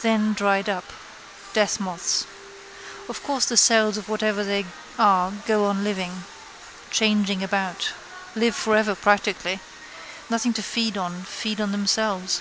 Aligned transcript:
Then 0.00 0.32
dried 0.32 0.66
up. 0.70 0.86
Deathmoths. 1.52 2.24
Of 3.06 3.22
course 3.22 3.44
the 3.44 3.58
cells 3.58 3.98
or 3.98 4.00
whatever 4.00 4.42
they 4.42 4.64
are 4.98 5.30
go 5.46 5.66
on 5.66 5.84
living. 5.84 6.24
Changing 6.90 7.42
about. 7.42 7.92
Live 8.34 8.54
for 8.56 8.76
ever 8.78 8.94
practically. 8.94 9.60
Nothing 10.30 10.54
to 10.54 10.62
feed 10.62 10.96
on 10.96 11.24
feed 11.24 11.60
on 11.60 11.70
themselves. 11.70 12.40